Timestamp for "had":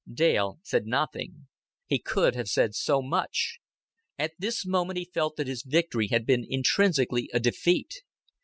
6.07-6.25